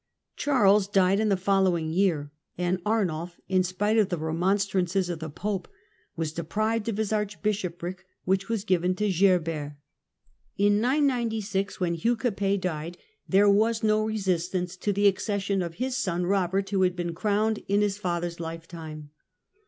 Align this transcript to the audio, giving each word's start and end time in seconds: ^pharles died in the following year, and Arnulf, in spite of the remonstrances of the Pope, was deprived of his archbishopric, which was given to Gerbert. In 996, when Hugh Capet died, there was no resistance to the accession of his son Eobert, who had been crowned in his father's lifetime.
^pharles 0.35 0.91
died 0.91 1.19
in 1.19 1.29
the 1.29 1.37
following 1.37 1.91
year, 1.91 2.31
and 2.57 2.81
Arnulf, 2.87 3.39
in 3.47 3.61
spite 3.61 3.99
of 3.99 4.09
the 4.09 4.17
remonstrances 4.17 5.09
of 5.11 5.19
the 5.19 5.29
Pope, 5.29 5.67
was 6.15 6.33
deprived 6.33 6.89
of 6.89 6.97
his 6.97 7.13
archbishopric, 7.13 8.03
which 8.23 8.49
was 8.49 8.63
given 8.63 8.95
to 8.95 9.11
Gerbert. 9.11 9.73
In 10.57 10.81
996, 10.81 11.79
when 11.79 11.93
Hugh 11.93 12.15
Capet 12.15 12.61
died, 12.61 12.97
there 13.29 13.47
was 13.47 13.83
no 13.83 14.03
resistance 14.03 14.75
to 14.75 14.91
the 14.91 15.05
accession 15.07 15.61
of 15.61 15.75
his 15.75 15.95
son 15.95 16.23
Eobert, 16.23 16.71
who 16.71 16.81
had 16.81 16.95
been 16.95 17.13
crowned 17.13 17.63
in 17.67 17.81
his 17.81 17.99
father's 17.99 18.39
lifetime. 18.39 19.11